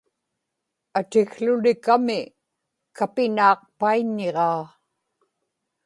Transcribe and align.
atikłulikami, 0.99 2.19
kapinaaqpaiññiġaa 2.97 4.63